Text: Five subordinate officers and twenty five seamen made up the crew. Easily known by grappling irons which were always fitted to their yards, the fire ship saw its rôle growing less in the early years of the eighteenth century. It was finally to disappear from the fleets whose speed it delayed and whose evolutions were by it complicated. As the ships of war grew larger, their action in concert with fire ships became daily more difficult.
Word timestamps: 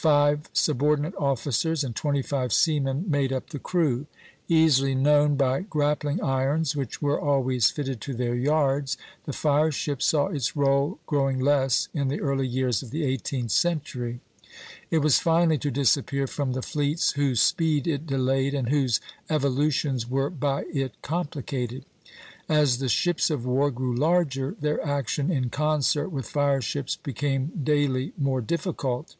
Five 0.00 0.48
subordinate 0.52 1.16
officers 1.18 1.82
and 1.82 1.92
twenty 1.92 2.22
five 2.22 2.52
seamen 2.52 3.10
made 3.10 3.32
up 3.32 3.50
the 3.50 3.58
crew. 3.58 4.06
Easily 4.46 4.94
known 4.94 5.34
by 5.34 5.62
grappling 5.62 6.22
irons 6.22 6.76
which 6.76 7.02
were 7.02 7.20
always 7.20 7.72
fitted 7.72 8.00
to 8.02 8.14
their 8.14 8.36
yards, 8.36 8.96
the 9.24 9.32
fire 9.32 9.72
ship 9.72 10.00
saw 10.00 10.28
its 10.28 10.52
rôle 10.52 10.98
growing 11.06 11.40
less 11.40 11.88
in 11.92 12.06
the 12.06 12.20
early 12.20 12.46
years 12.46 12.80
of 12.80 12.92
the 12.92 13.02
eighteenth 13.02 13.50
century. 13.50 14.20
It 14.88 14.98
was 14.98 15.18
finally 15.18 15.58
to 15.58 15.70
disappear 15.72 16.28
from 16.28 16.52
the 16.52 16.62
fleets 16.62 17.14
whose 17.14 17.40
speed 17.40 17.88
it 17.88 18.06
delayed 18.06 18.54
and 18.54 18.68
whose 18.68 19.00
evolutions 19.28 20.08
were 20.08 20.30
by 20.30 20.62
it 20.72 20.92
complicated. 21.02 21.84
As 22.48 22.78
the 22.78 22.88
ships 22.88 23.30
of 23.30 23.44
war 23.44 23.72
grew 23.72 23.96
larger, 23.96 24.54
their 24.60 24.80
action 24.86 25.28
in 25.32 25.50
concert 25.50 26.10
with 26.10 26.28
fire 26.28 26.60
ships 26.60 26.94
became 26.94 27.50
daily 27.64 28.12
more 28.16 28.40
difficult. 28.40 29.16